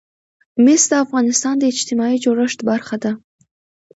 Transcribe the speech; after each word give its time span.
مس 0.63 0.81
د 0.91 0.93
افغانستان 1.05 1.55
د 1.59 1.63
اجتماعي 1.73 2.17
جوړښت 2.25 2.59
برخه 2.69 2.95
ده. 3.03 3.11